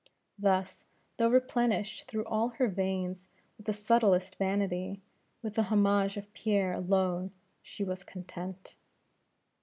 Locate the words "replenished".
1.29-2.07